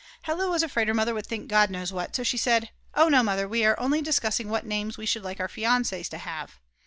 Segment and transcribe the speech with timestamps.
[0.23, 3.21] Hella was afraid her mother would think God knows what, so she said: "Oh no,
[3.21, 6.59] Mother, we were only discussing what names we should like our fiances to have."